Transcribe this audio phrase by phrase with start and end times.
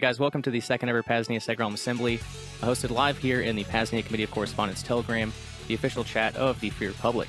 [0.00, 2.16] Guys, welcome to the second ever P.A.Z.NIA SegRealm Assembly,
[2.62, 5.30] hosted live here in the P.A.Z.NIA Committee of Correspondence Telegram,
[5.68, 7.28] the official chat of the Free Republic.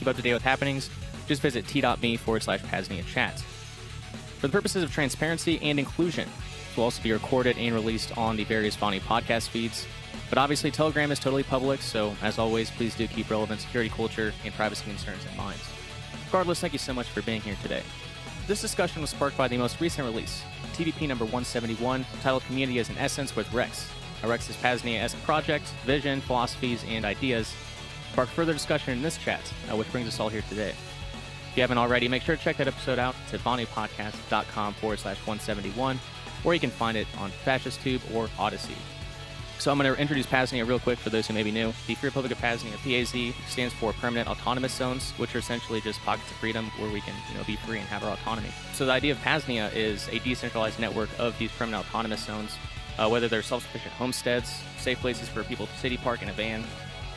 [0.00, 0.90] Keep up to date with happenings,
[1.28, 3.38] just visit t.me forward slash Pasnia chat.
[3.38, 6.28] For the purposes of transparency and inclusion,
[6.66, 9.86] this will also be recorded and released on the various VONU podcast feeds.
[10.28, 14.32] But obviously, Telegram is totally public, so as always, please do keep relevant security culture
[14.44, 15.60] and privacy concerns in mind.
[16.26, 17.84] Regardless, thank you so much for being here today.
[18.48, 22.88] This discussion was sparked by the most recent release, TVP number 171, titled Community as
[22.88, 23.86] an Essence with Rex.
[24.22, 27.54] A Rex's P.A.Z.NIA esque project, vision, philosophies, and ideas
[28.10, 30.70] sparked further discussion in this chat, uh, which brings us all here today.
[30.70, 33.14] If you haven't already, make sure to check that episode out.
[33.34, 36.00] At vonupodcast.com forward slash 171,
[36.42, 38.72] or you can find it on FascistTube or Odysee.
[39.58, 41.72] So I'm going to introduce P.A.Z.NIA real quick for those who may be new.
[41.88, 46.00] The Free Republic of P.A.Z.NIA, PAZ, stands for Permanent Autonomous Zones, which are essentially just
[46.02, 48.50] pockets of freedom where we can, you know, be free and have our autonomy.
[48.72, 52.56] So the idea of P.A.Z.NIA is a decentralized network of these permanent autonomous zones,
[52.98, 56.62] uh, whether they're self-sufficient homesteads, safe places for people to city park in a van,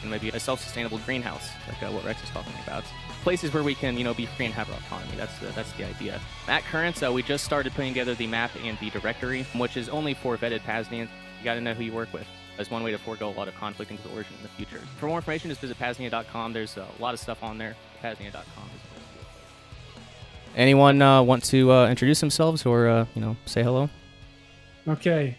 [0.01, 2.83] and maybe a self-sustainable greenhouse, like uh, what Rex is talking about.
[3.21, 5.16] Places where we can, you know, be free and have our autonomy.
[5.16, 6.19] That's the, that's the idea.
[6.47, 9.89] At current, uh, we just started putting together the map and the directory, which is
[9.89, 11.09] only for vetted Pasnians.
[11.42, 12.28] You got to know who you work with.
[12.56, 14.80] That's one way to forego a lot of conflict and coercion in the future.
[15.00, 16.53] For more information, just visit Pasnia.com.
[16.53, 17.75] There's a lot of stuff on there.
[18.00, 18.70] Pasnia.com.
[20.56, 23.89] Anyone uh, want to uh, introduce themselves or uh, you know say hello?
[24.88, 25.36] Okay.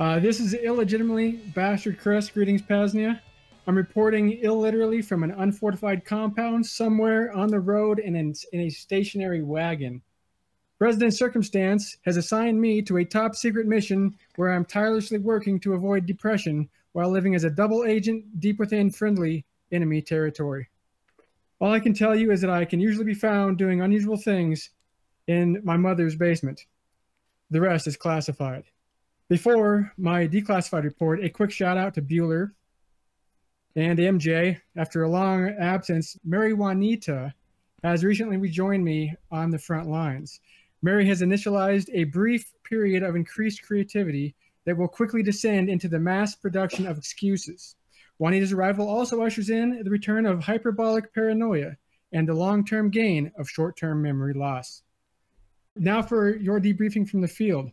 [0.00, 2.28] Uh, this is illegitimately Bastard Chris.
[2.28, 3.22] Greetings, P.A.Z.NIA.
[3.68, 9.42] I'm reporting illiterally from an unfortified compound somewhere on the road in, in a stationary
[9.42, 10.02] wagon.
[10.78, 15.72] President Circumstance has assigned me to a top secret mission where I'm tirelessly working to
[15.72, 20.68] avoid depression while living as a double agent deep within friendly enemy territory.
[21.60, 24.70] All I can tell you is that I can usually be found doing unusual things
[25.26, 26.66] in my mother's basement.
[27.50, 28.64] The rest is classified.
[29.28, 32.52] Before my declassified report, a quick shout out to Bueller
[33.74, 34.60] and MJ.
[34.76, 37.34] After a long absence, Mary Juanita
[37.82, 40.40] has recently rejoined me on the front lines.
[40.82, 45.98] Mary has initialized a brief period of increased creativity that will quickly descend into the
[45.98, 47.76] mass production of excuses.
[48.18, 51.76] Juanita's arrival also ushers in the return of hyperbolic paranoia
[52.12, 54.82] and the long term gain of short term memory loss.
[55.76, 57.70] Now, for your debriefing from the field.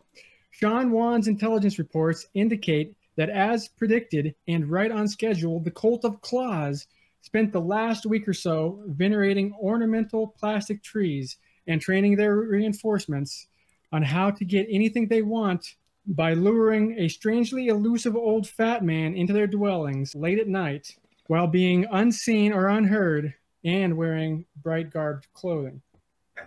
[0.50, 6.20] Sean Wan's intelligence reports indicate that, as predicted and right on schedule, the Cult of
[6.20, 6.86] Claws
[7.22, 13.46] spent the last week or so venerating ornamental plastic trees and training their reinforcements
[13.92, 15.76] on how to get anything they want
[16.06, 20.96] by luring a strangely elusive old fat man into their dwellings late at night
[21.28, 25.80] while being unseen or unheard and wearing bright garbed clothing.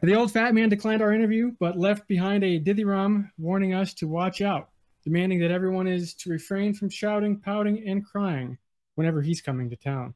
[0.03, 4.07] The old fat man declined our interview, but left behind a dithyramb warning us to
[4.07, 4.69] watch out,
[5.03, 8.57] demanding that everyone is to refrain from shouting, pouting, and crying
[8.95, 10.13] whenever he's coming to town.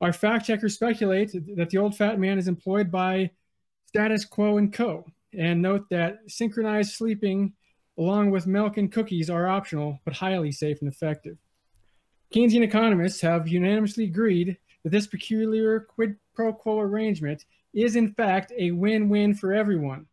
[0.00, 3.30] Our fact checkers speculate that the old fat man is employed by
[3.90, 5.04] Status Quo and Co.
[5.36, 7.52] And note that synchronized sleeping
[7.98, 11.36] along with milk and cookies are optional, but highly safe and effective.
[12.32, 18.52] Keynesian economists have unanimously agreed that this peculiar quid pro quo arrangement is in fact
[18.56, 20.06] a win-win for everyone.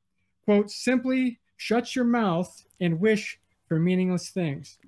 [0.46, 4.80] Quote, simply shut your mouth and wish for meaningless things.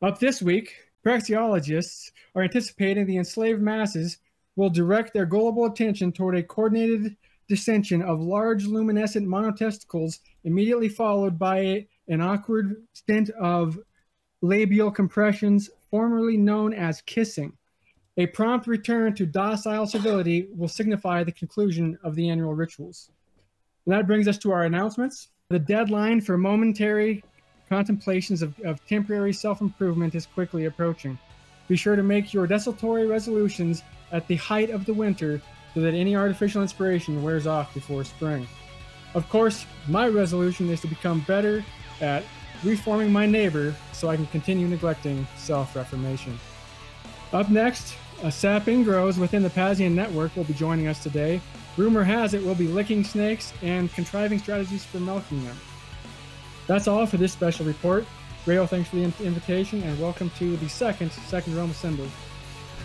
[0.00, 0.74] Up this week,
[1.04, 4.18] praxeologists are anticipating the enslaved masses
[4.54, 7.16] will direct their gullible attention toward a coordinated
[7.48, 13.78] dissension of large luminescent monotesticles, immediately followed by an awkward stint of
[14.42, 17.52] labial compressions, formerly known as kissing.
[18.16, 23.10] A prompt return to docile civility will signify the conclusion of the annual rituals.
[23.86, 25.28] And that brings us to our announcements.
[25.50, 27.24] The deadline for momentary
[27.68, 31.18] contemplations of, of temporary self improvement is quickly approaching.
[31.68, 35.40] Be sure to make your desultory resolutions at the height of the winter
[35.78, 38.48] so that any artificial inspiration wears off before spring.
[39.14, 41.64] Of course, my resolution is to become better
[42.00, 42.24] at
[42.64, 46.36] reforming my neighbor so I can continue neglecting self reformation.
[47.32, 47.94] Up next,
[48.24, 51.40] a sapping grows within the Pazian network will be joining us today.
[51.76, 55.56] Rumor has it we'll be licking snakes and contriving strategies for milking them.
[56.66, 58.04] That's all for this special report.
[58.46, 62.10] Rayo, thanks for the invitation and welcome to the second Second Realm Assembly.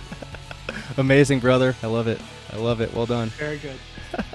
[0.97, 1.75] Amazing, brother.
[1.81, 2.21] I love it.
[2.53, 2.94] I love it.
[2.94, 3.31] Well done.
[3.31, 3.79] Very good.